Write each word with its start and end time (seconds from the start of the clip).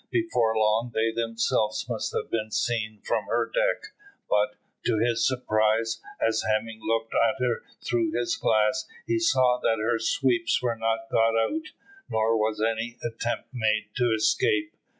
Before 0.09 0.57
long 0.57 0.91
they 0.95 1.11
themselves 1.11 1.85
must 1.87 2.11
have 2.13 2.31
been 2.31 2.49
seen 2.49 3.01
from 3.03 3.27
her 3.27 3.45
deck; 3.45 3.91
but, 4.27 4.55
to 4.85 4.97
his 4.97 5.27
surprise, 5.27 6.01
as 6.19 6.41
Hemming 6.41 6.79
looked 6.81 7.13
at 7.13 7.35
her 7.39 7.61
through 7.83 8.11
his 8.11 8.35
glass, 8.35 8.87
he 9.05 9.19
saw 9.19 9.59
that 9.61 9.77
her 9.77 9.99
sweeps 9.99 10.59
were 10.59 10.75
not 10.75 11.07
got 11.11 11.37
out, 11.37 11.65
nor 12.09 12.35
was 12.35 12.59
any 12.59 12.97
attempt 13.03 13.49
made 13.53 13.89
to 13.97 14.05
escape. 14.05 14.73